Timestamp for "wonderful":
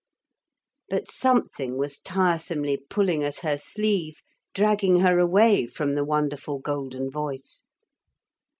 6.03-6.57